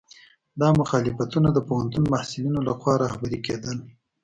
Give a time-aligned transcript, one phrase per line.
[0.61, 3.77] دا مخالفتونه د پوهنتون محصلینو لخوا رهبري کېدل.